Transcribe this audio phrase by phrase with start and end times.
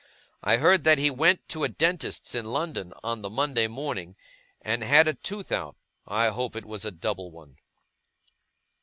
[0.41, 4.15] I heard that he went to a dentist's in London on the Monday morning,
[4.59, 5.75] and had a tooth out.
[6.07, 7.57] I hope it was a double one.